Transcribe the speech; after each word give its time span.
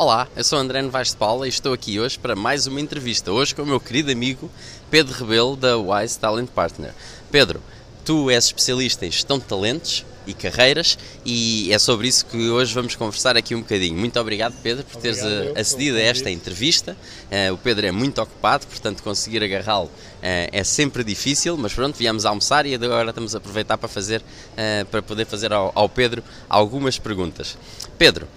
Olá, 0.00 0.28
eu 0.36 0.44
sou 0.44 0.60
André 0.60 0.80
Novaes 0.80 1.10
de 1.10 1.16
Paula 1.16 1.44
e 1.44 1.48
estou 1.48 1.72
aqui 1.72 1.98
hoje 1.98 2.16
para 2.16 2.36
mais 2.36 2.68
uma 2.68 2.80
entrevista. 2.80 3.32
Hoje 3.32 3.52
com 3.52 3.62
o 3.62 3.66
meu 3.66 3.80
querido 3.80 4.12
amigo 4.12 4.48
Pedro 4.88 5.12
Rebelo 5.12 5.56
da 5.56 5.76
Wise 5.76 6.16
Talent 6.16 6.48
Partner. 6.50 6.94
Pedro, 7.32 7.60
tu 8.04 8.30
és 8.30 8.44
especialista 8.44 9.04
em 9.04 9.10
gestão 9.10 9.40
de 9.40 9.46
talentos 9.46 10.06
e 10.24 10.32
carreiras 10.32 10.96
e 11.24 11.72
é 11.72 11.80
sobre 11.80 12.06
isso 12.06 12.26
que 12.26 12.48
hoje 12.48 12.72
vamos 12.72 12.94
conversar 12.94 13.36
aqui 13.36 13.56
um 13.56 13.60
bocadinho. 13.60 13.98
Muito 13.98 14.20
obrigado, 14.20 14.54
Pedro, 14.62 14.84
por 14.84 15.02
teres 15.02 15.18
Obrigado, 15.18 15.46
eu, 15.46 15.60
acedido 15.60 15.96
a 15.96 16.02
esta 16.02 16.30
entrevista. 16.30 16.96
Eh, 17.28 17.50
o 17.50 17.58
Pedro 17.58 17.84
é 17.84 17.90
muito 17.90 18.22
ocupado, 18.22 18.68
portanto 18.68 19.02
conseguir 19.02 19.42
agarrá-lo 19.42 19.90
eh, 20.22 20.48
é 20.52 20.62
sempre 20.62 21.02
difícil, 21.02 21.56
mas 21.56 21.74
pronto, 21.74 21.96
viemos 21.96 22.24
almoçar 22.24 22.66
e 22.66 22.74
agora 22.76 23.10
estamos 23.10 23.34
a 23.34 23.38
aproveitar 23.38 23.76
para 23.76 23.88
fazer 23.88 24.22
eh, 24.56 24.86
para 24.88 25.02
poder 25.02 25.26
fazer 25.26 25.52
ao, 25.52 25.72
ao 25.74 25.88
Pedro 25.88 26.22
algumas 26.48 27.00
perguntas. 27.00 27.58
Pedro, 27.98 28.28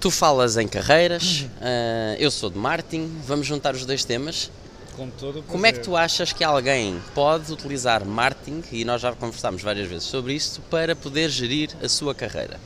tu 0.00 0.10
falas 0.10 0.56
em 0.56 0.68
carreiras, 0.68 1.46
eh, 1.60 2.16
eu 2.20 2.30
sou 2.30 2.50
de 2.50 2.58
marketing, 2.58 3.10
vamos 3.26 3.46
juntar 3.46 3.74
os 3.74 3.84
dois 3.84 4.04
temas. 4.04 4.50
Com 4.96 5.10
todo 5.10 5.42
Como 5.44 5.64
é 5.64 5.72
que 5.72 5.80
tu 5.80 5.96
achas 5.96 6.32
que 6.32 6.42
alguém 6.42 7.00
pode 7.14 7.52
utilizar 7.52 8.04
marketing, 8.04 8.62
e 8.72 8.84
nós 8.84 9.00
já 9.00 9.12
conversámos 9.12 9.62
várias 9.62 9.88
vezes 9.88 10.04
sobre 10.04 10.34
isto, 10.34 10.60
para 10.62 10.94
poder 10.94 11.28
gerir 11.30 11.70
a 11.82 11.88
sua 11.88 12.14
carreira? 12.14 12.60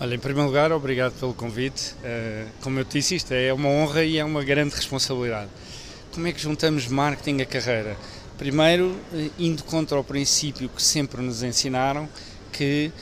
Olha, 0.00 0.14
em 0.14 0.18
primeiro 0.18 0.48
lugar, 0.48 0.70
obrigado 0.70 1.12
pelo 1.18 1.34
convite. 1.34 1.94
Eh, 2.04 2.46
como 2.60 2.78
eu 2.78 2.84
te 2.84 2.98
disse, 2.98 3.16
isto 3.16 3.32
é 3.32 3.52
uma 3.52 3.68
honra 3.68 4.04
e 4.04 4.18
é 4.18 4.24
uma 4.24 4.44
grande 4.44 4.74
responsabilidade. 4.74 5.50
Como 6.12 6.26
é 6.26 6.32
que 6.32 6.40
juntamos 6.40 6.86
marketing 6.86 7.42
à 7.42 7.46
carreira? 7.46 7.96
Primeiro, 8.36 8.96
eh, 9.12 9.30
indo 9.38 9.64
contra 9.64 9.98
o 9.98 10.04
princípio 10.04 10.68
que 10.68 10.82
sempre 10.82 11.20
nos 11.20 11.42
ensinaram, 11.42 12.08
que 12.52 12.92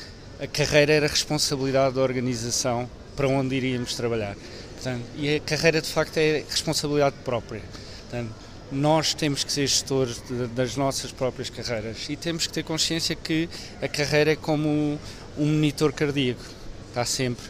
a 0.40 0.46
carreira 0.46 0.92
era 0.92 1.06
responsabilidade 1.06 1.94
da 1.94 2.02
organização 2.02 2.88
para 3.16 3.26
onde 3.28 3.54
iríamos 3.56 3.94
trabalhar. 3.94 4.36
Portanto, 4.74 5.02
e 5.16 5.36
a 5.36 5.40
carreira, 5.40 5.80
de 5.80 5.88
facto, 5.88 6.16
é 6.18 6.44
responsabilidade 6.48 7.16
própria. 7.24 7.62
Portanto, 8.02 8.30
nós 8.70 9.14
temos 9.14 9.42
que 9.44 9.52
ser 9.52 9.66
gestores 9.66 10.20
de- 10.28 10.46
das 10.48 10.76
nossas 10.76 11.12
próprias 11.12 11.48
carreiras 11.48 12.06
e 12.08 12.16
temos 12.16 12.46
que 12.46 12.52
ter 12.52 12.62
consciência 12.64 13.14
que 13.14 13.48
a 13.80 13.88
carreira 13.88 14.32
é 14.32 14.36
como 14.36 14.68
um 14.68 15.46
monitor 15.46 15.92
cardíaco, 15.92 16.42
está 16.88 17.04
sempre 17.04 17.44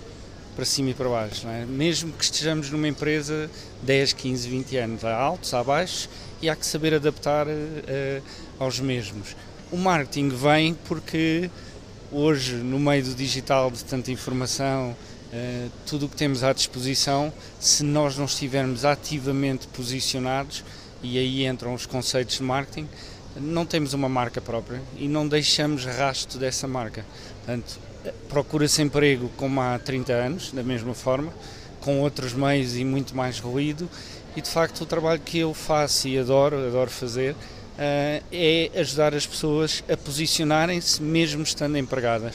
para 0.54 0.64
cima 0.64 0.90
e 0.90 0.94
para 0.94 1.08
baixo. 1.08 1.46
É? 1.48 1.64
Mesmo 1.66 2.12
que 2.12 2.24
estejamos 2.24 2.70
numa 2.70 2.86
empresa 2.88 3.50
10, 3.82 4.12
15, 4.12 4.48
20 4.48 4.76
anos, 4.76 5.04
há 5.04 5.14
altos, 5.14 5.52
há 5.54 5.62
baixos 5.64 6.08
e 6.40 6.48
há 6.50 6.56
que 6.56 6.66
saber 6.66 6.94
adaptar 6.94 7.46
eh, 7.48 8.20
aos 8.58 8.78
mesmos. 8.78 9.34
O 9.72 9.76
marketing 9.76 10.28
vem 10.28 10.74
porque 10.86 11.50
hoje, 12.12 12.54
no 12.56 12.78
meio 12.78 13.02
do 13.04 13.14
digital, 13.14 13.70
de 13.70 13.84
tanta 13.84 14.10
informação, 14.12 14.94
eh, 15.32 15.68
tudo 15.86 16.06
o 16.06 16.08
que 16.08 16.16
temos 16.16 16.42
à 16.42 16.52
disposição, 16.52 17.32
se 17.58 17.82
nós 17.82 18.16
não 18.16 18.24
estivermos 18.26 18.84
ativamente 18.84 19.66
posicionados, 19.68 20.64
e 21.02 21.18
aí 21.18 21.46
entram 21.46 21.74
os 21.74 21.86
conceitos 21.86 22.36
de 22.36 22.42
marketing, 22.42 22.88
não 23.36 23.66
temos 23.66 23.92
uma 23.92 24.08
marca 24.08 24.40
própria 24.40 24.80
e 24.96 25.06
não 25.06 25.28
deixamos 25.28 25.84
rastro 25.84 26.38
dessa 26.38 26.66
marca. 26.66 27.04
Portanto, 27.44 27.78
eh, 28.04 28.12
procura-se 28.28 28.82
emprego 28.82 29.30
como 29.36 29.60
há 29.60 29.78
30 29.78 30.12
anos, 30.12 30.52
da 30.52 30.62
mesma 30.62 30.94
forma, 30.94 31.32
com 31.80 32.00
outros 32.00 32.32
meios 32.32 32.76
e 32.76 32.84
muito 32.84 33.14
mais 33.14 33.38
ruído, 33.38 33.88
e 34.34 34.40
de 34.40 34.48
facto 34.48 34.82
o 34.82 34.86
trabalho 34.86 35.20
que 35.20 35.38
eu 35.38 35.52
faço 35.54 36.08
e 36.08 36.18
adoro, 36.18 36.56
adoro 36.66 36.90
fazer, 36.90 37.36
eh, 37.78 38.22
é 38.32 38.80
ajudar 38.80 39.14
as 39.14 39.26
pessoas 39.26 39.84
a 39.88 39.96
posicionarem-se 39.96 41.02
mesmo 41.02 41.42
estando 41.42 41.76
empregadas, 41.76 42.34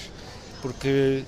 porque 0.62 1.24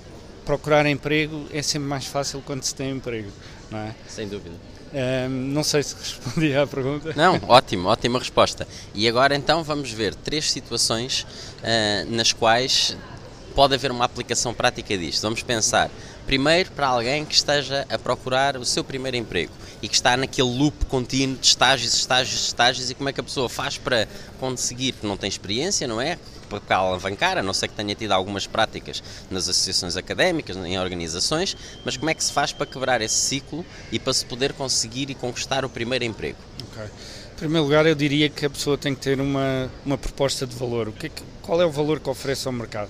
procurar 0.46 0.86
emprego 0.86 1.48
é 1.52 1.62
sempre 1.62 1.88
mais 1.88 2.06
fácil 2.06 2.42
quando 2.46 2.64
se 2.64 2.74
tem 2.76 2.92
emprego, 2.92 3.32
não 3.72 3.80
é? 3.80 3.96
Sem 4.08 4.28
dúvida. 4.28 4.56
Eh, 4.94 5.28
não 5.28 5.64
sei 5.64 5.82
se 5.82 5.96
respondi 6.00 6.56
à 6.56 6.68
pergunta. 6.68 7.14
Não, 7.16 7.40
ótimo, 7.48 7.90
ótima 7.90 8.20
resposta. 8.20 8.68
E 8.94 9.08
agora 9.08 9.36
então 9.36 9.64
vamos 9.64 9.92
ver 9.92 10.14
três 10.14 10.52
situações 10.52 11.26
ah, 11.64 12.06
nas 12.08 12.32
quais 12.32 12.96
pode 13.56 13.74
haver 13.74 13.92
uma 13.92 14.06
aplicação 14.06 14.54
prática 14.54 14.98
disto. 14.98 15.22
Vamos 15.22 15.44
pensar, 15.44 15.90
primeiro, 16.26 16.72
para 16.72 16.88
alguém 16.88 17.26
que 17.26 17.34
esteja 17.34 17.86
a 17.90 17.98
procurar 17.98 18.58
o 18.58 18.66
seu 18.66 18.84
primeiro 18.84 19.18
emprego 19.18 19.52
e 19.82 19.88
que 19.88 19.96
está 19.96 20.16
naquele 20.16 20.50
loop 20.50 20.86
contínuo 20.86 21.38
de 21.38 21.46
estágios, 21.46 21.94
estágios, 21.94 22.46
estágios 22.46 22.90
e 22.90 22.96
como 22.96 23.10
é 23.10 23.14
que 23.14 23.20
a 23.20 23.24
pessoa 23.24 23.50
faz 23.50 23.78
para 23.78 24.08
conseguir, 24.40 24.94
que 24.94 25.06
não 25.06 25.18
tem 25.18 25.28
experiência, 25.28 25.88
não 25.88 26.00
é? 26.00 26.18
Para 26.50 26.78
alavancar, 26.78 27.38
a 27.38 27.44
não 27.44 27.54
ser 27.54 27.68
que 27.68 27.74
tenha 27.74 27.96
tido 27.96 28.12
algumas 28.12 28.46
práticas 28.46 29.04
nas 29.30 29.50
associações 29.50 29.98
académicas, 29.98 30.56
em 30.56 30.78
organizações, 30.80 31.58
mas 31.84 31.98
como 31.98 32.10
é 32.10 32.14
que 32.14 32.24
se 32.24 32.32
faz 32.32 32.52
para 32.52 32.66
quebrar 32.66 33.02
esse 33.02 33.16
ciclo 33.16 33.66
e 33.92 33.98
para 33.98 34.14
se 34.14 34.24
poder 34.26 34.54
conseguir 34.54 35.10
e 35.10 35.16
conquistar 35.16 35.66
o 35.66 35.70
primeiro 35.70 36.06
emprego? 36.06 36.38
Ok. 36.72 36.84
Em 36.86 37.36
primeiro 37.36 37.64
lugar, 37.64 37.86
eu 37.86 37.96
diria 37.96 38.30
que 38.30 38.46
a 38.46 38.50
pessoa 38.50 38.78
tem 38.78 38.94
que 38.94 39.02
ter 39.02 39.20
uma, 39.20 39.70
uma 39.84 39.98
proposta 39.98 40.46
de 40.46 40.56
valor. 40.56 40.88
O 40.88 40.92
que 40.94 41.08
é 41.08 41.12
qual 41.42 41.62
é 41.62 41.66
o 41.66 41.72
valor 41.72 42.00
que 42.00 42.10
oferece 42.10 42.48
ao 42.48 42.54
mercado? 42.54 42.90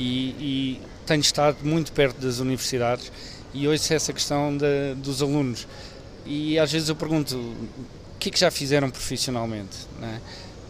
E, 0.00 0.34
e 0.40 0.80
tenho 1.06 1.20
estado 1.20 1.58
muito 1.62 1.92
perto 1.92 2.18
das 2.20 2.38
universidades 2.38 3.12
e 3.52 3.68
ouço 3.68 3.92
essa 3.92 4.12
questão 4.14 4.56
da- 4.56 4.94
dos 4.96 5.20
alunos. 5.20 5.66
E 6.24 6.58
às 6.58 6.72
vezes 6.72 6.88
eu 6.88 6.96
pergunto 6.96 7.36
o 7.36 8.18
que 8.18 8.30
é 8.30 8.32
que 8.32 8.40
já 8.40 8.50
fizeram 8.50 8.88
profissionalmente? 8.90 9.76
não 10.00 10.08
é? 10.08 10.20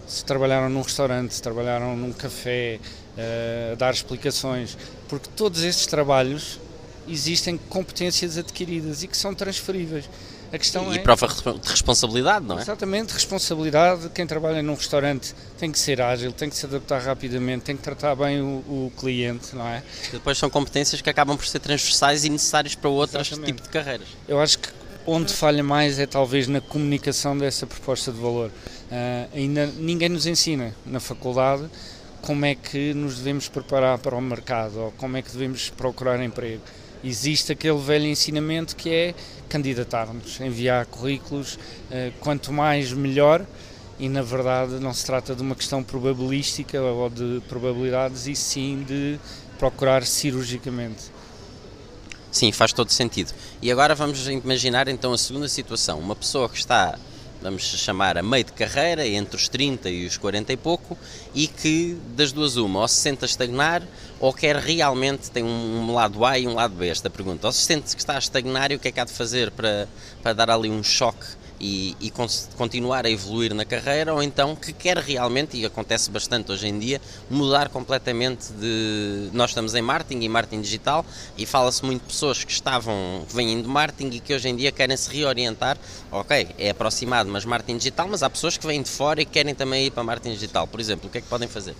Se 0.07 0.25
trabalharam 0.25 0.69
num 0.69 0.83
restaurante, 0.83 1.33
se 1.35 1.41
trabalharam 1.43 1.97
num 1.97 2.13
café, 2.13 2.81
eh, 3.17 3.71
a 3.73 3.75
dar 3.77 3.95
explicações, 3.95 4.77
porque 5.09 5.29
todos 5.37 5.63
esses 5.63 5.87
trabalhos 5.87 6.59
existem 7.09 7.57
competências 7.57 8.37
adquiridas 8.37 9.05
e 9.05 9.07
que 9.09 9.17
são 9.17 9.33
transferíveis. 9.35 10.11
A 10.53 10.59
questão 10.59 10.93
e 10.93 10.99
é 10.99 11.01
prova 11.01 11.29
de 11.29 11.69
responsabilidade, 11.69 12.45
não 12.45 12.59
é? 12.59 12.63
Exatamente, 12.63 13.13
responsabilidade. 13.13 14.09
Quem 14.11 14.27
trabalha 14.27 14.63
num 14.63 14.75
restaurante 14.75 15.35
tem 15.59 15.71
que 15.71 15.79
ser 15.79 16.01
ágil, 16.01 16.33
tem 16.33 16.51
que 16.51 16.57
se 16.57 16.67
adaptar 16.67 17.01
rapidamente, 17.01 17.65
tem 17.65 17.77
que 17.77 17.83
tratar 17.83 18.15
bem 18.17 18.41
o, 18.41 18.59
o 18.69 18.93
cliente, 18.99 19.55
não 19.55 19.67
é? 19.67 19.83
Que 20.05 20.13
depois 20.13 20.37
são 20.37 20.51
competências 20.51 21.01
que 21.01 21.09
acabam 21.09 21.37
por 21.37 21.47
ser 21.47 21.61
transversais 21.61 22.25
e 22.25 22.31
necessárias 22.31 22.75
para 22.75 22.91
outros 22.91 23.29
tipos 23.29 23.63
de 23.63 23.69
carreiras. 23.69 24.09
Eu 24.27 24.41
acho 24.41 24.59
que 24.59 24.69
onde 25.07 25.33
falha 25.33 25.63
mais 25.63 25.99
é 25.99 26.07
talvez 26.07 26.49
na 26.49 26.61
comunicação 26.61 27.37
dessa 27.37 27.67
proposta 27.67 28.13
de 28.13 28.19
valor. 28.19 28.51
Ah, 28.91 29.27
ainda 29.35 29.67
ninguém 29.67 30.09
nos 30.09 30.27
ensina 30.27 30.75
na 30.85 31.01
faculdade 31.01 31.69
como 32.23 32.45
é 32.45 32.55
que 32.55 32.93
nos 32.93 33.17
devemos 33.17 33.49
preparar 33.49 33.99
para 33.99 34.15
o 34.15 34.21
mercado 34.21 34.79
ou 34.79 34.93
como 34.93 35.17
é 35.17 35.23
que 35.23 35.31
devemos 35.31 35.71
procurar 35.71 36.23
emprego. 36.23 36.63
Existe 37.03 37.53
aquele 37.53 37.79
velho 37.79 38.07
ensinamento 38.07 38.77
que 38.77 38.91
é 38.91 39.15
candidatar-nos, 39.49 40.41
enviar 40.41 40.87
currículos, 40.87 41.59
ah, 41.91 42.11
quanto 42.21 42.53
mais 42.53 42.93
melhor, 42.93 43.45
e 43.99 44.09
na 44.09 44.23
verdade 44.23 44.75
não 44.75 44.93
se 44.93 45.05
trata 45.05 45.35
de 45.35 45.43
uma 45.43 45.55
questão 45.55 45.83
probabilística 45.83 46.81
ou 46.81 47.09
de 47.11 47.43
probabilidades, 47.49 48.27
e 48.27 48.37
sim 48.37 48.85
de 48.87 49.19
procurar 49.59 50.05
cirurgicamente. 50.05 51.11
Sim, 52.31 52.53
faz 52.53 52.73
todo 52.73 52.91
sentido. 52.91 53.33
E 53.61 53.73
agora 53.73 53.95
vamos 53.95 54.27
imaginar 54.29 54.87
então 54.89 55.13
a 55.13 55.19
segunda 55.19 55.49
situação. 55.49 55.99
Uma 55.99 56.15
pessoa 56.15 56.49
que 56.49 56.57
está, 56.57 56.99
vamos 57.41 57.63
chamar, 57.63 58.19
a 58.19 58.23
meio 58.23 58.45
de 58.45 58.53
carreira, 58.53 59.07
entre 59.07 59.37
os 59.37 59.49
30 59.49 59.89
e 59.91 60.07
os 60.07 60.17
40 60.17 60.53
e 60.53 60.57
pouco, 60.57 60.97
e 61.35 61.47
que 61.47 61.97
das 62.15 62.33
duas 62.33 62.57
uma, 62.57 62.81
ou 62.81 62.89
se 62.89 62.97
sente 62.97 63.25
a 63.25 63.27
estagnar, 63.27 63.83
ou 64.19 64.33
quer 64.33 64.57
realmente, 64.57 65.31
tem 65.31 65.43
um, 65.43 65.95
lado 65.95 66.25
A 66.25 66.39
e 66.39 66.47
um 66.47 66.55
lado 66.55 66.75
B, 66.75 66.89
esta 66.89 67.09
pergunta. 67.09 67.47
Ou 67.47 67.53
se 67.53 67.63
sente 67.63 67.95
que 67.95 68.03
está 68.03 68.17
a 68.17 68.19
estagnar 68.19 68.71
e 68.71 68.75
o 68.75 68.79
que 68.79 68.89
é 68.89 68.93
que 68.93 69.01
há 69.01 69.05
de 69.05 69.13
fazer 69.13 69.51
para, 69.51 69.89
para 70.23 70.33
dar 70.33 70.51
ali 70.51 70.71
um 70.71 70.83
choque 70.83 71.41
e, 71.61 71.95
e 72.01 72.11
cons- 72.11 72.49
continuar 72.57 73.05
a 73.05 73.11
evoluir 73.11 73.55
na 73.55 73.65
carreira, 73.65 74.15
ou 74.15 74.23
então 74.23 74.57
que 74.57 74.73
quer 74.73 74.97
realmente, 74.99 75.57
e 75.57 75.65
acontece 75.67 76.11
bastante 76.11 76.51
hoje 76.51 76.67
em 76.67 76.79
dia, 76.79 77.01
mudar 77.29 77.69
completamente 77.69 78.53
de. 78.53 79.29
Nós 79.33 79.51
estamos 79.51 79.75
em 79.75 79.83
marketing 79.83 80.23
e 80.25 80.29
marketing 80.29 80.63
digital, 80.63 81.05
e 81.37 81.45
fala-se 81.45 81.85
muito 81.85 82.01
de 82.03 82.09
pessoas 82.09 82.43
que 82.43 82.53
estavam, 82.53 83.25
que 83.29 83.35
vêm 83.37 83.61
de 83.61 83.69
marketing 83.69 84.17
e 84.17 84.21
que 84.21 84.35
hoje 84.35 84.49
em 84.49 84.57
dia 84.57 84.73
querem 84.73 84.97
se 84.97 85.11
reorientar. 85.11 85.77
Ok, 86.11 86.49
é 86.59 86.71
aproximado, 86.71 87.31
mas 87.31 87.45
marketing 87.45 87.77
digital, 87.77 88.09
mas 88.09 88.23
há 88.23 88.31
pessoas 88.31 88.57
que 88.57 88.67
vêm 88.67 88.83
de 88.83 88.89
fora 88.89 89.21
e 89.21 89.25
que 89.25 89.33
querem 89.33 89.55
também 89.55 89.87
ir 89.87 89.91
para 89.91 90.03
marketing 90.03 90.35
digital. 90.35 90.67
Por 90.67 90.81
exemplo, 90.81 91.09
o 91.09 91.11
que 91.13 91.19
é 91.19 91.21
que 91.21 91.29
podem 91.29 91.49
fazer? 91.49 91.75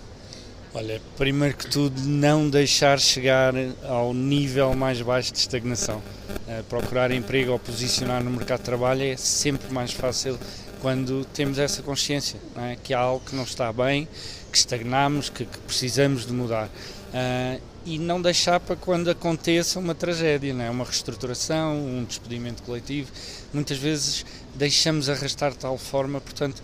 Olha, 0.73 1.03
primeiro 1.17 1.57
que 1.57 1.67
tudo, 1.67 2.01
não 2.03 2.49
deixar 2.49 3.01
chegar 3.01 3.53
ao 3.83 4.15
nível 4.15 4.73
mais 4.75 5.03
baixo 5.03 5.33
de 5.33 5.39
estagnação. 5.39 6.01
Eh, 6.47 6.63
procurar 6.69 7.11
emprego 7.11 7.51
ou 7.51 7.59
posicionar 7.59 8.23
no 8.23 8.31
mercado 8.31 8.61
de 8.61 8.67
trabalho 8.67 9.03
é 9.03 9.17
sempre 9.17 9.73
mais 9.73 9.93
fácil 9.93 10.39
quando 10.81 11.25
temos 11.35 11.59
essa 11.59 11.83
consciência, 11.83 12.39
é? 12.57 12.77
que 12.81 12.95
há 12.95 13.01
algo 13.01 13.25
que 13.25 13.35
não 13.35 13.43
está 13.43 13.73
bem, 13.73 14.07
que 14.51 14.57
estagnamos, 14.57 15.29
que, 15.29 15.45
que 15.45 15.59
precisamos 15.59 16.25
de 16.25 16.33
mudar. 16.33 16.71
Ah, 17.13 17.59
e 17.85 17.99
não 17.99 18.23
deixar 18.23 18.61
para 18.61 18.77
quando 18.77 19.11
aconteça 19.11 19.79
uma 19.79 19.95
tragédia, 19.95 20.55
não 20.55 20.65
é? 20.65 20.71
uma 20.71 20.85
reestruturação, 20.85 21.77
um 21.79 22.05
despedimento 22.05 22.63
coletivo. 22.63 23.11
Muitas 23.53 23.79
vezes 23.79 24.25
deixamos 24.55 25.09
arrastar 25.09 25.51
de 25.51 25.59
tal 25.59 25.77
forma, 25.77 26.21
portanto, 26.21 26.63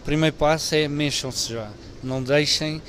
o 0.00 0.04
primeiro 0.04 0.36
passo 0.36 0.76
é 0.76 0.86
mexam-se 0.86 1.52
já. 1.52 1.68
Não 2.02 2.22
deixem 2.22 2.76
uh, 2.76 2.82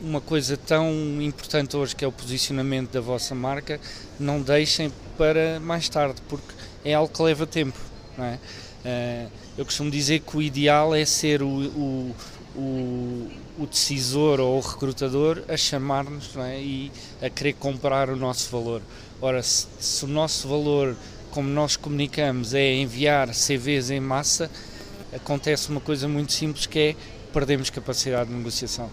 uma 0.00 0.20
coisa 0.20 0.56
tão 0.56 1.22
importante 1.22 1.76
hoje 1.76 1.96
que 1.96 2.04
é 2.04 2.08
o 2.08 2.12
posicionamento 2.12 2.92
da 2.92 3.00
vossa 3.00 3.34
marca, 3.34 3.80
não 4.20 4.42
deixem 4.42 4.92
para 5.16 5.58
mais 5.60 5.88
tarde, 5.88 6.20
porque 6.28 6.52
é 6.84 6.94
algo 6.94 7.12
que 7.12 7.22
leva 7.22 7.46
tempo. 7.46 7.78
É? 8.18 8.38
Uh, 8.84 9.30
eu 9.56 9.64
costumo 9.64 9.90
dizer 9.90 10.20
que 10.20 10.36
o 10.36 10.42
ideal 10.42 10.94
é 10.94 11.04
ser 11.04 11.42
o, 11.42 11.46
o, 11.48 12.14
o, 12.56 13.30
o 13.58 13.66
decisor 13.66 14.40
ou 14.40 14.58
o 14.58 14.60
recrutador 14.60 15.42
a 15.48 15.56
chamar-nos 15.56 16.36
é? 16.36 16.60
e 16.60 16.92
a 17.20 17.28
querer 17.28 17.54
comprar 17.54 18.08
o 18.10 18.16
nosso 18.16 18.50
valor. 18.50 18.82
Ora, 19.20 19.42
se, 19.42 19.66
se 19.80 20.04
o 20.04 20.08
nosso 20.08 20.48
valor, 20.48 20.96
como 21.30 21.48
nós 21.48 21.76
comunicamos, 21.76 22.54
é 22.54 22.74
enviar 22.74 23.28
CVs 23.28 23.90
em 23.90 24.00
massa, 24.00 24.50
acontece 25.12 25.68
uma 25.70 25.80
coisa 25.80 26.06
muito 26.06 26.32
simples 26.32 26.66
que 26.66 26.78
é 26.78 26.96
perdemos 27.32 27.70
capacidade 27.70 28.30
de 28.30 28.36
negociação. 28.36 28.90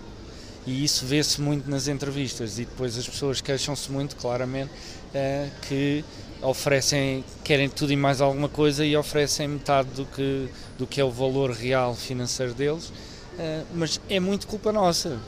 E 0.66 0.84
isso 0.84 1.06
vê-se 1.06 1.40
muito 1.40 1.70
nas 1.70 1.88
entrevistas 1.88 2.58
e 2.58 2.66
depois 2.66 2.98
as 2.98 3.08
pessoas 3.08 3.40
queixam-se 3.40 3.92
muito 3.92 4.16
claramente 4.16 4.72
uh, 4.72 5.52
que 5.68 6.04
oferecem, 6.42 7.24
querem 7.44 7.70
tudo 7.70 7.94
e 7.94 7.96
mais 7.96 8.20
alguma 8.20 8.50
coisa 8.50 8.84
e 8.84 8.98
oferecem 8.98 9.48
metade 9.48 9.90
do 9.90 10.06
que, 10.06 10.50
do 10.78 10.88
que 10.88 11.00
é 11.00 11.04
o 11.04 11.12
valor 11.12 11.52
real 11.52 11.94
financeiro 11.94 12.54
deles, 12.54 12.88
uh, 12.88 13.66
mas 13.76 14.02
é 14.10 14.20
muito 14.20 14.48
culpa 14.48 14.72
nossa. 14.72 15.20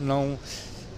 Não, 0.00 0.38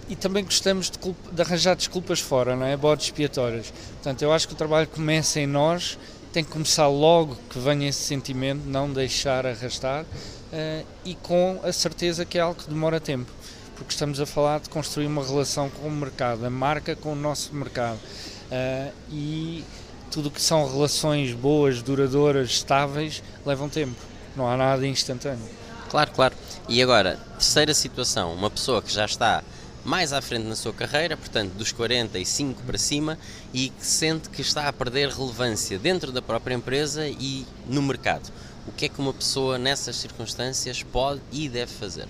e 0.07 0.15
também 0.15 0.43
gostamos 0.45 0.89
de, 0.89 0.97
culpa, 0.97 1.31
de, 1.31 1.41
arranjar 1.41 1.75
desculpas 1.75 2.19
fora, 2.19 2.55
não 2.55 2.65
é? 2.65 2.75
Bodes 2.77 3.05
expiatórias. 3.05 3.71
Portanto, 3.93 4.21
eu 4.21 4.31
acho 4.31 4.47
que 4.47 4.53
o 4.53 4.57
trabalho 4.57 4.87
começa 4.87 5.39
em 5.41 5.47
nós, 5.47 5.97
tem 6.31 6.43
que 6.43 6.51
começar 6.51 6.87
logo 6.87 7.37
que 7.49 7.59
venha 7.59 7.89
esse 7.89 8.03
sentimento, 8.03 8.63
não 8.65 8.91
deixar 8.91 9.45
arrastar 9.45 10.03
uh, 10.03 10.85
e 11.03 11.15
com 11.15 11.59
a 11.63 11.71
certeza 11.73 12.23
que 12.23 12.37
é 12.37 12.41
algo 12.41 12.61
que 12.61 12.69
demora 12.69 12.99
tempo 12.99 13.38
porque 13.79 13.93
estamos 13.93 14.19
a 14.19 14.25
falar 14.25 14.59
de 14.59 14.69
construir 14.69 15.07
uma 15.07 15.25
relação 15.25 15.69
com 15.69 15.87
o 15.87 15.91
mercado, 15.91 16.45
a 16.45 16.49
marca 16.49 16.97
com 16.97 17.13
o 17.13 17.15
nosso 17.15 17.55
mercado. 17.55 17.97
Uh, 18.51 18.91
e 19.09 19.63
tudo 20.11 20.29
que 20.29 20.41
são 20.41 20.69
relações 20.69 21.31
boas, 21.31 21.81
duradouras, 21.81 22.49
estáveis, 22.49 23.23
levam 23.45 23.69
tempo. 23.69 23.95
Não 24.35 24.47
há 24.47 24.57
nada 24.57 24.85
instantâneo. 24.85 25.47
Claro, 25.89 26.11
claro. 26.11 26.35
E 26.67 26.83
agora, 26.83 27.17
terceira 27.33 27.73
situação, 27.73 28.33
uma 28.33 28.49
pessoa 28.49 28.81
que 28.81 28.91
já 28.91 29.05
está 29.05 29.41
mais 29.85 30.11
à 30.11 30.21
frente 30.21 30.45
na 30.45 30.57
sua 30.57 30.73
carreira, 30.73 31.15
portanto 31.15 31.53
dos 31.53 31.71
45 31.71 32.61
para 32.63 32.77
cima, 32.77 33.17
e 33.53 33.69
que 33.69 33.85
sente 33.85 34.29
que 34.29 34.41
está 34.41 34.67
a 34.67 34.73
perder 34.73 35.07
relevância 35.09 35.79
dentro 35.79 36.11
da 36.11 36.21
própria 36.21 36.53
empresa 36.53 37.07
e 37.07 37.45
no 37.65 37.81
mercado. 37.81 38.29
O 38.67 38.73
que 38.73 38.85
é 38.85 38.89
que 38.89 38.99
uma 38.99 39.13
pessoa 39.13 39.57
nessas 39.57 39.95
circunstâncias 39.95 40.83
pode 40.83 41.21
e 41.31 41.47
deve 41.47 41.71
fazer? 41.71 42.07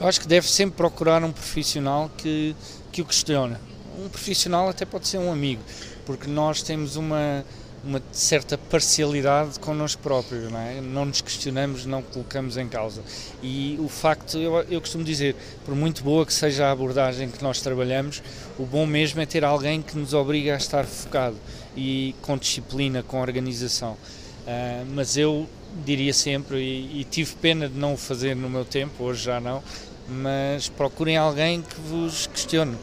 Eu 0.00 0.06
acho 0.06 0.20
que 0.20 0.28
deve 0.28 0.48
sempre 0.48 0.76
procurar 0.76 1.24
um 1.24 1.32
profissional 1.32 2.08
que, 2.16 2.54
que 2.92 3.02
o 3.02 3.04
questione. 3.04 3.56
Um 3.98 4.08
profissional 4.08 4.68
até 4.68 4.84
pode 4.84 5.08
ser 5.08 5.18
um 5.18 5.32
amigo, 5.32 5.60
porque 6.06 6.28
nós 6.28 6.62
temos 6.62 6.94
uma, 6.94 7.44
uma 7.82 8.00
certa 8.12 8.56
parcialidade 8.56 9.58
connosco 9.58 10.00
próprios, 10.00 10.52
não 10.52 10.60
é? 10.60 10.80
Não 10.80 11.04
nos 11.04 11.20
questionamos, 11.20 11.84
não 11.84 12.00
colocamos 12.00 12.56
em 12.56 12.68
causa. 12.68 13.02
E 13.42 13.76
o 13.80 13.88
facto, 13.88 14.38
eu, 14.38 14.62
eu 14.70 14.80
costumo 14.80 15.02
dizer, 15.02 15.34
por 15.64 15.74
muito 15.74 16.04
boa 16.04 16.24
que 16.24 16.32
seja 16.32 16.66
a 16.66 16.70
abordagem 16.70 17.28
que 17.28 17.42
nós 17.42 17.60
trabalhamos, 17.60 18.22
o 18.56 18.64
bom 18.64 18.86
mesmo 18.86 19.20
é 19.20 19.26
ter 19.26 19.44
alguém 19.44 19.82
que 19.82 19.98
nos 19.98 20.14
obriga 20.14 20.54
a 20.54 20.56
estar 20.56 20.84
focado 20.84 21.36
e 21.76 22.14
com 22.22 22.38
disciplina, 22.38 23.02
com 23.02 23.20
organização. 23.20 23.94
Uh, 23.94 24.86
mas 24.94 25.16
eu 25.16 25.48
diria 25.84 26.12
sempre, 26.14 26.58
e, 26.58 27.00
e, 27.00 27.04
tive 27.04 27.34
pena 27.36 27.68
de 27.68 27.78
não 27.78 27.94
o 27.94 27.96
fazer 27.96 28.34
no 28.34 28.48
meu 28.48 28.64
tempo, 28.64 29.04
hoje 29.04 29.24
já 29.24 29.38
não, 29.38 29.62
mas 30.08 30.68
procurem 30.68 31.16
alguém 31.16 31.62
que 31.62 31.80
vos 31.80 32.26
questione 32.26 32.76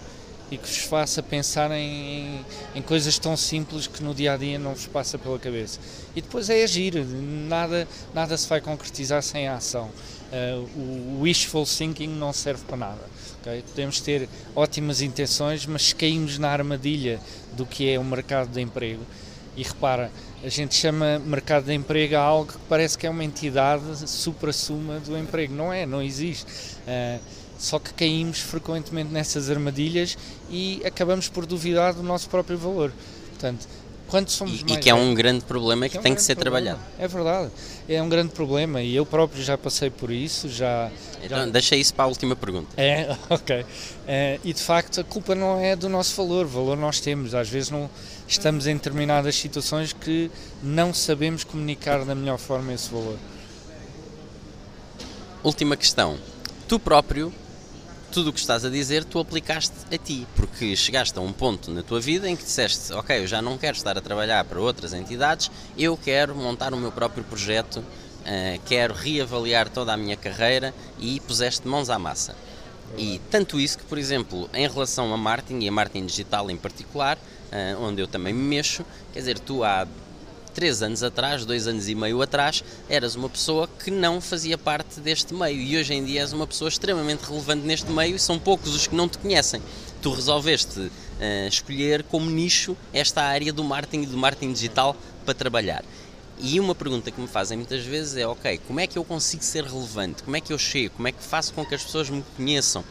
e 0.51 0.57
que 0.57 0.67
vos 0.67 0.77
faça 0.77 1.23
pensar 1.23 1.71
em, 1.71 2.45
em, 2.75 2.81
coisas 2.81 3.17
tão 3.17 3.35
simples 3.35 3.87
que 3.87 4.03
no 4.03 4.13
dia 4.13 4.33
a 4.33 4.37
dia 4.37 4.59
não 4.59 4.73
vos 4.73 4.85
passa 4.85 5.17
pela 5.17 5.39
cabeça. 5.39 5.79
E 6.15 6.21
depois 6.21 6.49
é 6.49 6.63
agir, 6.63 6.93
nada, 7.03 7.87
nada 8.13 8.37
se 8.37 8.47
vai 8.47 8.61
concretizar 8.61 9.23
sem 9.23 9.47
a 9.47 9.55
ação. 9.55 9.89
Uh, 10.31 11.17
o 11.17 11.21
wishful 11.21 11.65
thinking 11.65 12.07
não 12.07 12.31
serve 12.31 12.63
para 12.65 12.77
nada. 12.77 13.01
Okay? 13.41 13.63
Podemos 13.63 13.99
ter 13.99 14.29
ótimas 14.55 15.01
intenções, 15.01 15.65
mas 15.65 15.93
caímos 15.93 16.37
na 16.37 16.49
armadilha 16.49 17.19
do 17.53 17.65
que 17.65 17.89
é 17.89 17.97
o 17.97 18.03
mercado 18.03 18.49
de 18.49 18.61
emprego, 18.61 19.03
e 19.57 19.63
repara, 19.63 20.11
a 20.43 20.49
gente 20.49 20.75
chama 20.75 21.17
mercado 21.19 21.65
de 21.65 21.73
emprego 21.73 22.17
a 22.17 22.19
algo 22.19 22.51
que 22.51 22.57
parece 22.67 22.97
que 22.97 23.07
é 23.07 23.09
uma 23.09 23.23
entidade 23.23 24.09
supra-suma 24.09 24.99
do 24.99 25.17
emprego. 25.17 25.53
Não 25.53 25.71
é, 25.71 25.85
não 25.85 26.01
existe. 26.01 26.74
Uh, 26.87 27.19
só 27.57 27.79
que 27.79 27.93
caímos 27.93 28.39
frequentemente 28.39 29.11
nessas 29.11 29.49
armadilhas 29.49 30.17
e 30.49 30.81
acabamos 30.85 31.29
por 31.29 31.45
duvidar 31.45 31.93
do 31.93 32.03
nosso 32.03 32.29
próprio 32.29 32.57
valor. 32.57 32.91
Portanto, 33.29 33.67
quando 34.07 34.29
somos 34.29 34.61
e, 34.61 34.73
e 34.73 34.77
que 34.77 34.89
é 34.89 34.93
um 34.93 35.13
grande 35.13 35.43
problema 35.45 35.85
que, 35.85 35.91
que 35.91 35.97
é 35.97 35.99
um 35.99 36.03
tem 36.03 36.15
que 36.15 36.21
ser 36.21 36.35
problema. 36.35 36.77
trabalhado. 36.77 36.91
É 36.99 37.07
verdade, 37.07 37.51
é 37.89 38.01
um 38.01 38.09
grande 38.09 38.33
problema 38.33 38.81
e 38.81 38.95
eu 38.95 39.05
próprio 39.05 39.43
já 39.43 39.57
passei 39.57 39.89
por 39.89 40.11
isso. 40.11 40.47
Já, 40.47 40.91
então, 41.23 41.39
já... 41.39 41.45
deixa 41.47 41.75
isso 41.75 41.93
para 41.93 42.05
a 42.05 42.07
última 42.07 42.35
pergunta. 42.35 42.69
É, 42.77 43.15
ok. 43.29 43.65
É, 44.07 44.39
e 44.43 44.53
de 44.53 44.61
facto 44.61 45.01
a 45.01 45.03
culpa 45.03 45.33
não 45.33 45.59
é 45.59 45.75
do 45.75 45.89
nosso 45.89 46.15
valor, 46.15 46.45
valor 46.45 46.77
nós 46.77 46.99
temos. 46.99 47.33
Às 47.33 47.49
vezes 47.49 47.71
não 47.71 47.89
estamos 48.27 48.67
em 48.67 48.75
determinadas 48.75 49.35
situações 49.35 49.91
que 49.91 50.29
não 50.61 50.93
sabemos 50.93 51.43
comunicar 51.43 52.05
da 52.05 52.13
melhor 52.13 52.37
forma 52.37 52.73
esse 52.73 52.89
valor. 52.91 53.17
Última 55.43 55.75
questão. 55.75 56.17
Tu 56.67 56.79
próprio 56.79 57.31
tudo 58.11 58.31
o 58.31 58.33
que 58.33 58.39
estás 58.39 58.65
a 58.65 58.69
dizer 58.69 59.03
tu 59.03 59.19
aplicaste 59.19 59.75
a 59.93 59.97
ti, 59.99 60.25
porque 60.35 60.75
chegaste 60.75 61.15
a 61.19 61.21
um 61.21 61.31
ponto 61.31 61.69
na 61.69 61.83
tua 61.83 61.99
vida 61.99 62.27
em 62.27 62.35
que 62.35 62.43
disseste, 62.43 62.91
ok, 62.93 63.21
eu 63.21 63.27
já 63.27 63.39
não 63.39 63.55
quero 63.55 63.77
estar 63.77 63.95
a 63.95 64.01
trabalhar 64.01 64.43
para 64.45 64.59
outras 64.59 64.91
entidades, 64.93 65.51
eu 65.77 65.95
quero 65.95 66.33
montar 66.33 66.73
o 66.73 66.77
meu 66.77 66.91
próprio 66.91 67.23
projeto, 67.23 67.81
uh, 67.81 68.59
quero 68.65 68.95
reavaliar 68.95 69.69
toda 69.69 69.93
a 69.93 69.97
minha 69.97 70.17
carreira 70.17 70.73
e 70.97 71.19
puseste 71.19 71.67
mãos 71.67 71.91
à 71.91 71.99
massa. 71.99 72.35
E 72.97 73.21
tanto 73.29 73.59
isso 73.59 73.77
que, 73.77 73.83
por 73.83 73.99
exemplo, 73.99 74.49
em 74.51 74.67
relação 74.67 75.13
a 75.13 75.17
marketing 75.17 75.65
e 75.65 75.67
a 75.67 75.71
marketing 75.71 76.07
digital 76.07 76.49
em 76.49 76.57
particular, 76.57 77.15
uh, 77.17 77.83
onde 77.83 78.01
eu 78.01 78.07
também 78.07 78.33
me 78.33 78.41
mexo, 78.41 78.83
quer 79.13 79.19
dizer, 79.19 79.37
tu 79.37 79.63
há 79.63 79.85
três 80.55 80.81
anos 80.81 81.03
atrás, 81.03 81.45
dois 81.45 81.67
anos 81.67 81.89
e 81.89 81.93
meio 81.93 82.21
atrás, 82.21 82.63
eras 82.89 83.13
uma 83.15 83.29
pessoa 83.29 83.67
que 83.67 83.91
não 83.91 84.21
fazia 84.21 84.57
parte 84.57 85.01
deste 85.01 85.33
meio 85.33 85.59
e 85.59 85.77
hoje 85.77 85.93
em 85.93 86.03
dia 86.03 86.21
és 86.21 86.31
uma 86.31 86.47
pessoa 86.47 86.69
extremamente 86.69 87.23
relevante 87.23 87.67
neste 87.67 87.91
meio 87.91 88.15
e 88.15 88.19
são 88.19 88.39
poucos 88.39 88.73
os 88.73 88.87
que 88.87 88.95
não 88.95 89.09
te 89.09 89.17
conhecem. 89.17 89.61
Tu 90.01 90.09
resolveste 90.09 90.79
uh, 90.79 90.91
escolher 91.49 92.03
como 92.03 92.31
nicho 92.31 92.75
esta 92.93 93.21
área 93.21 93.51
do 93.51 93.65
marketing 93.65 94.03
e 94.03 94.05
do 94.05 94.17
marketing 94.17 94.53
digital 94.53 94.95
para 95.25 95.33
trabalhar. 95.33 95.83
E 96.39 96.59
uma 96.59 96.73
pergunta 96.73 97.11
que 97.11 97.19
me 97.19 97.27
fazem 97.27 97.57
muitas 97.57 97.83
vezes 97.83 98.15
é: 98.15 98.25
ok, 98.25 98.59
como 98.65 98.79
é 98.79 98.87
que 98.87 98.97
eu 98.97 99.03
consigo 99.03 99.43
ser 99.43 99.65
relevante? 99.65 100.23
Como 100.23 100.37
é 100.37 100.41
que 100.41 100.53
eu 100.53 100.57
chego? 100.57 100.95
Como 100.95 101.07
é 101.07 101.11
que 101.11 101.21
faço 101.21 101.53
com 101.53 101.65
que 101.65 101.75
as 101.75 101.83
pessoas 101.83 102.09
me 102.09 102.23
conheçam? 102.37 102.83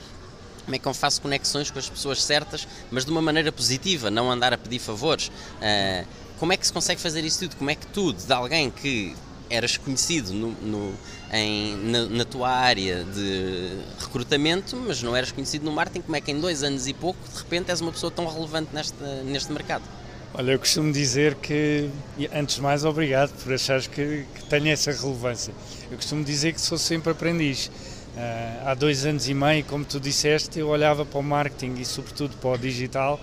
Como 0.65 0.75
é 0.75 0.79
que 0.79 0.87
eu 0.87 0.95
faço 0.95 1.21
conexões 1.21 1.71
com 1.71 1.79
as 1.79 1.89
pessoas 1.89 2.23
certas, 2.23 2.67
mas 2.91 3.05
de 3.05 3.11
uma 3.11 3.21
maneira 3.21 3.53
positiva, 3.53 4.11
não 4.11 4.31
andar 4.31 4.55
a 4.55 4.59
pedir 4.59 4.79
favores? 4.79 5.29
Uh, 5.29 6.07
como 6.39 6.53
é 6.53 6.57
que 6.57 6.67
se 6.67 6.73
consegue 6.73 7.01
fazer 7.01 7.25
isso 7.25 7.41
tudo? 7.41 7.57
Como 7.57 7.71
é 7.71 7.75
que 7.75 7.87
tu, 7.89 8.13
de 8.13 8.33
alguém 8.33 8.71
que 8.71 9.15
eras 9.51 9.77
conhecido 9.77 10.33
no, 10.33 10.51
no 10.63 10.95
em, 11.33 11.77
na, 11.77 12.07
na, 12.07 12.25
tua 12.25 12.49
área 12.49 13.05
de 13.05 13.79
recrutamento, 13.99 14.77
mas 14.77 15.03
não 15.03 15.17
eras 15.17 15.33
conhecido 15.33 15.65
no 15.65 15.73
marketing, 15.73 16.03
como 16.03 16.17
é 16.17 16.21
que 16.21 16.31
em 16.31 16.41
dois 16.41 16.63
anos 16.63 16.87
e 16.87 16.95
pouco, 16.95 17.19
de 17.29 17.39
repente, 17.39 17.71
és 17.71 17.81
uma 17.81 17.93
pessoa 17.93 18.11
tão 18.11 18.27
relevante 18.27 18.71
neste, 18.73 19.03
neste 19.25 19.53
mercado? 19.53 19.85
Olha, 20.33 20.53
eu 20.53 20.59
costumo 20.59 20.93
dizer 20.93 21.37
que, 21.37 21.89
antes 22.33 22.57
de 22.57 22.63
mais, 22.63 22.85
obrigado 22.85 23.31
por 23.43 23.53
achares 23.53 23.87
que, 23.87 24.27
que 24.35 24.45
tenho 24.47 24.69
essa 24.69 24.91
relevância. 24.91 25.55
Eu 25.91 25.97
costumo 25.97 26.25
dizer 26.25 26.53
que 26.53 26.61
sou 26.61 26.77
sempre 26.77 27.13
aprendiz. 27.13 27.67
Uh, 27.67 28.69
há 28.69 28.75
dois 28.75 29.07
anos 29.07 29.29
e 29.29 29.35
meio, 29.35 29.65
como 29.65 29.85
tu 29.85 30.01
disseste, 30.01 30.59
eu 30.59 30.69
olhava 30.69 31.05
para 31.05 31.19
o 31.19 31.23
marketing 31.23 31.81
e, 31.81 31.85
sobretudo, 31.85 32.37
para 32.37 32.51
o 32.51 32.59
digital 32.59 33.21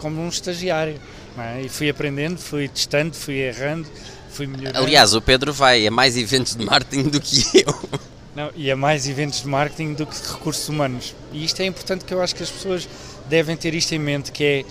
como 0.00 0.20
um 0.20 0.28
estagiário. 0.28 1.00
É? 1.38 1.62
E 1.62 1.68
fui 1.68 1.88
aprendendo, 1.88 2.38
fui 2.38 2.68
testando, 2.68 3.14
fui 3.14 3.36
errando, 3.36 3.86
fui 4.30 4.46
melhorando. 4.46 4.84
Aliás, 4.84 5.14
o 5.14 5.20
Pedro 5.20 5.52
vai 5.52 5.86
a 5.86 5.90
mais 5.90 6.16
eventos 6.16 6.54
de 6.54 6.64
marketing 6.64 7.08
do 7.08 7.20
que 7.20 7.44
eu. 7.66 8.00
Não, 8.34 8.50
e 8.54 8.70
a 8.70 8.76
mais 8.76 9.08
eventos 9.08 9.42
de 9.42 9.48
marketing 9.48 9.94
do 9.94 10.06
que 10.06 10.16
recursos 10.32 10.68
humanos. 10.68 11.14
E 11.32 11.44
isto 11.44 11.60
é 11.60 11.66
importante 11.66 12.04
que 12.04 12.12
eu 12.12 12.22
acho 12.22 12.34
que 12.34 12.42
as 12.42 12.50
pessoas 12.50 12.88
devem 13.28 13.56
ter 13.56 13.74
isto 13.74 13.94
em 13.94 13.98
mente, 13.98 14.32
que 14.32 14.44
é 14.44 14.64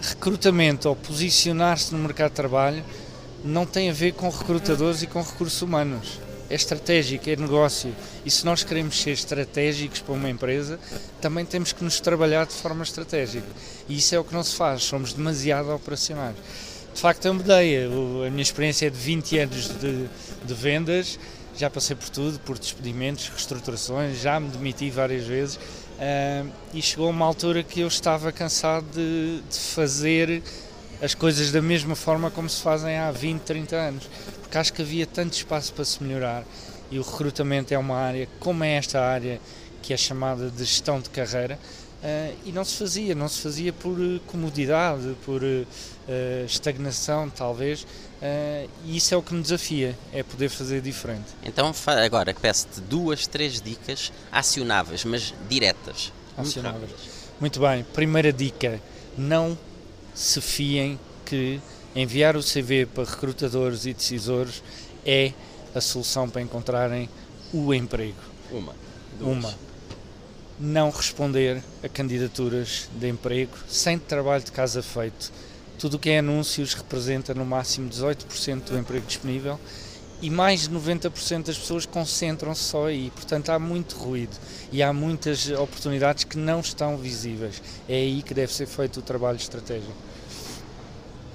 recrutamento 0.00 0.88
ou 0.88 0.96
posicionar-se 0.96 1.92
no 1.94 2.00
mercado 2.00 2.30
de 2.30 2.36
trabalho 2.36 2.84
não 3.44 3.64
tem 3.64 3.90
a 3.90 3.92
ver 3.92 4.12
com 4.12 4.28
recrutadores 4.28 5.02
e 5.02 5.06
com 5.06 5.22
recursos 5.22 5.60
humanos 5.62 6.20
é 6.50 6.54
estratégico, 6.54 7.28
é 7.28 7.36
negócio. 7.36 7.94
E 8.24 8.30
se 8.30 8.44
nós 8.44 8.62
queremos 8.62 9.00
ser 9.00 9.10
estratégicos 9.10 10.00
para 10.00 10.14
uma 10.14 10.30
empresa, 10.30 10.78
também 11.20 11.44
temos 11.44 11.72
que 11.72 11.84
nos 11.84 12.00
trabalhar 12.00 12.46
de 12.46 12.54
forma 12.54 12.82
estratégica. 12.82 13.46
E 13.88 13.98
isso 13.98 14.14
é 14.14 14.18
o 14.18 14.24
que 14.24 14.32
não 14.32 14.42
se 14.42 14.54
faz, 14.54 14.82
somos 14.84 15.12
demasiado 15.12 15.70
operacionais. 15.70 16.36
De 16.94 17.00
facto, 17.00 17.26
eu 17.26 17.34
mudei. 17.34 17.84
A 17.86 18.30
minha 18.30 18.42
experiência 18.42 18.86
é 18.86 18.90
de 18.90 18.98
20 18.98 19.38
anos 19.38 19.68
de, 19.78 20.08
de 20.44 20.54
vendas, 20.54 21.18
já 21.56 21.68
passei 21.68 21.94
por 21.94 22.08
tudo, 22.08 22.38
por 22.40 22.58
despedimentos, 22.58 23.28
reestruturações, 23.28 24.20
já 24.20 24.40
me 24.40 24.48
demiti 24.48 24.90
várias 24.90 25.24
vezes. 25.24 25.56
Uh, 25.56 26.48
e 26.72 26.80
chegou 26.80 27.10
uma 27.10 27.26
altura 27.26 27.64
que 27.64 27.80
eu 27.80 27.88
estava 27.88 28.30
cansado 28.30 28.86
de, 28.92 29.40
de, 29.48 29.58
fazer 29.58 30.42
as 31.02 31.12
coisas 31.12 31.50
da 31.50 31.60
mesma 31.60 31.96
forma 31.96 32.30
como 32.30 32.48
se 32.48 32.62
fazem 32.62 32.96
há 32.96 33.10
20, 33.10 33.40
30 33.40 33.76
anos, 33.76 34.10
porque 34.48 34.56
acho 34.56 34.72
que 34.72 34.80
havia 34.80 35.06
tanto 35.06 35.34
espaço 35.34 35.74
para 35.74 35.84
se 35.84 36.02
melhorar 36.02 36.42
e 36.90 36.98
o 36.98 37.02
recrutamento 37.02 37.72
é 37.74 37.78
uma 37.78 37.96
área, 37.96 38.26
como 38.40 38.64
é 38.64 38.76
esta 38.76 38.98
área 38.98 39.38
que 39.82 39.92
é 39.92 39.96
chamada 39.96 40.50
de 40.50 40.64
gestão 40.64 41.00
de 41.00 41.10
carreira, 41.10 41.58
uh, 42.02 42.36
e 42.46 42.50
não 42.50 42.64
se 42.64 42.76
fazia, 42.76 43.14
não 43.14 43.28
se 43.28 43.42
fazia 43.42 43.74
por 43.74 43.98
comodidade, 44.26 45.14
por 45.24 45.42
uh, 45.42 45.66
estagnação 46.46 47.30
talvez, 47.30 47.86
Uh, 48.18 48.68
e 48.84 48.96
isso 48.96 49.14
é 49.14 49.16
o 49.16 49.22
que 49.22 49.32
me 49.32 49.40
desafia, 49.40 49.96
é 50.12 50.24
poder 50.24 50.48
fazer 50.48 50.80
diferente. 50.80 51.26
Então 51.44 51.72
agora 52.04 52.34
peço-te 52.34 52.80
duas, 52.80 53.28
três 53.28 53.60
dicas 53.60 54.12
acionáveis, 54.32 55.04
mas 55.04 55.32
diretas. 55.48 56.12
Acionáveis. 56.36 56.90
Muito 57.40 57.60
bem. 57.60 57.84
Primeira 57.92 58.32
dica, 58.32 58.80
não 59.16 59.56
se 60.14 60.40
fiem 60.40 60.98
que 61.24 61.60
enviar 61.94 62.36
o 62.36 62.42
CV 62.42 62.86
para 62.86 63.04
recrutadores 63.04 63.86
e 63.86 63.92
decisores 63.92 64.62
é 65.04 65.32
a 65.74 65.80
solução 65.80 66.28
para 66.28 66.42
encontrarem 66.42 67.08
o 67.52 67.72
emprego. 67.72 68.20
Uma. 68.50 68.74
Duas. 69.18 69.36
Uma. 69.36 69.54
Não 70.60 70.90
responder 70.90 71.62
a 71.84 71.88
candidaturas 71.88 72.88
de 72.92 73.08
emprego 73.08 73.52
sem 73.68 73.98
trabalho 73.98 74.42
de 74.42 74.52
casa 74.52 74.82
feito 74.82 75.30
tudo 75.78 75.94
o 75.94 75.98
que 75.98 76.10
é 76.10 76.18
anúncios 76.18 76.74
representa 76.74 77.32
no 77.32 77.46
máximo 77.46 77.88
18% 77.88 78.64
do 78.64 78.76
emprego 78.76 79.06
disponível 79.06 79.60
e 80.20 80.28
mais 80.28 80.62
de 80.62 80.70
90% 80.70 81.44
das 81.44 81.56
pessoas 81.56 81.86
concentram-se 81.86 82.64
só 82.64 82.86
aí. 82.86 83.12
Portanto, 83.14 83.50
há 83.50 83.60
muito 83.60 83.94
ruído 83.94 84.36
e 84.72 84.82
há 84.82 84.92
muitas 84.92 85.48
oportunidades 85.48 86.24
que 86.24 86.36
não 86.36 86.58
estão 86.58 86.96
visíveis. 86.96 87.62
É 87.88 87.94
aí 87.94 88.22
que 88.22 88.34
deve 88.34 88.52
ser 88.52 88.66
feito 88.66 88.98
o 88.98 89.02
trabalho 89.02 89.36
estratégico. 89.36 89.94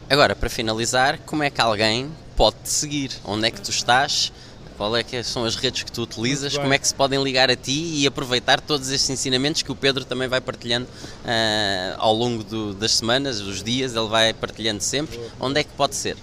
Agora, 0.10 0.36
para 0.36 0.50
finalizar, 0.50 1.20
como 1.20 1.44
é 1.44 1.50
que 1.50 1.62
alguém 1.62 2.10
pode 2.36 2.58
te 2.64 2.70
seguir? 2.70 3.12
Onde 3.24 3.48
é 3.48 3.52
que 3.52 3.62
tu 3.62 3.72
estás? 3.72 4.32
Qual 4.78 4.98
é 4.98 5.04
que 5.04 5.24
são 5.24 5.46
as 5.46 5.56
redes 5.56 5.84
que 5.84 5.92
tu 5.92 6.02
utilizas? 6.02 6.58
Como 6.58 6.74
é 6.74 6.78
que 6.78 6.88
se 6.88 6.96
podem 6.96 7.22
ligar 7.24 7.50
a 7.50 7.56
ti 7.56 8.02
e 8.02 8.08
aproveitar 8.08 8.60
todos 8.60 8.90
estes 8.90 9.10
ensinamentos 9.10 9.62
que 9.62 9.72
o 9.72 9.76
Pedro 9.76 10.04
também 10.04 10.28
vai 10.28 10.42
partilhando 10.42 10.88
uh, 10.88 11.96
ao 11.98 12.14
longo 12.14 12.44
do, 12.44 12.74
das 12.74 12.92
semanas, 12.92 13.40
dos 13.40 13.64
dias, 13.64 13.96
ele 13.96 14.08
vai 14.08 14.34
partilhando 14.34 14.82
sempre. 14.82 15.20
Onde 15.40 15.60
é 15.60 15.64
que 15.64 15.72
pode 15.72 15.96
ser? 15.96 16.18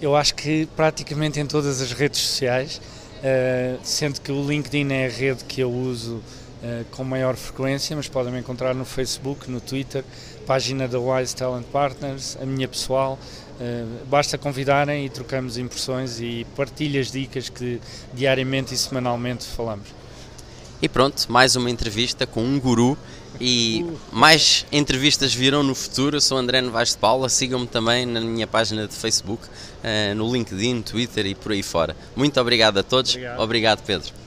Eu 0.00 0.16
acho 0.16 0.34
que 0.34 0.66
praticamente 0.76 1.38
em 1.38 1.46
todas 1.46 1.80
as 1.80 1.92
redes 1.92 2.20
sociais, 2.20 2.80
uh, 3.18 3.78
sendo 3.84 4.20
que 4.20 4.32
o 4.32 4.46
LinkedIn 4.46 4.92
é 4.92 5.06
a 5.06 5.08
rede 5.08 5.44
que 5.44 5.60
eu 5.60 5.70
uso 5.70 6.16
uh, 6.16 6.84
com 6.90 7.04
maior 7.04 7.36
frequência, 7.36 7.94
mas 7.94 8.08
podem 8.08 8.32
me 8.32 8.40
encontrar 8.40 8.74
no 8.74 8.84
Facebook, 8.84 9.48
no 9.48 9.60
Twitter, 9.60 10.04
página 10.52 10.86
da 10.86 11.00
Wise 11.00 11.34
Talent 11.34 11.64
Partners, 11.72 12.36
a 12.38 12.44
minha 12.44 12.68
pessoal. 12.68 13.18
Eh, 13.58 13.86
basta 14.06 14.36
convidarem 14.36 15.06
e 15.06 15.08
trocamos 15.08 15.56
impressões 15.56 16.20
e 16.20 16.46
partilho 16.54 17.00
as 17.00 17.10
dicas 17.10 17.48
que 17.48 17.80
diariamente 18.12 18.74
e 18.74 18.76
semanalmente 18.76 19.46
falamos. 19.46 19.88
E 20.82 20.90
pronto, 20.90 21.24
mais 21.32 21.56
uma 21.56 21.70
entrevista 21.70 22.26
com 22.26 22.44
um 22.44 22.60
guru 22.60 22.98
e 23.40 23.82
mais 24.12 24.66
entrevistas 24.70 25.32
virão 25.32 25.62
no 25.62 25.74
futuro. 25.74 26.18
Eu 26.18 26.20
sou 26.20 26.36
André 26.36 26.60
Novaes 26.60 26.90
de 26.90 26.98
Paula. 26.98 27.30
Sigam-me 27.30 27.66
também 27.66 28.04
na 28.04 28.20
minha 28.20 28.46
página 28.46 28.86
de 28.86 28.94
Facebook, 28.94 29.46
eh, 29.82 30.12
no 30.12 30.30
LinkedIn, 30.30 30.82
Twitter 30.82 31.24
e 31.24 31.34
por 31.34 31.52
aí 31.52 31.62
fora. 31.62 31.96
Muito 32.14 32.38
obrigado 32.38 32.76
a 32.76 32.82
todos. 32.82 33.12
Obrigado, 33.12 33.40
obrigado 33.40 33.82
Pedro. 33.86 34.21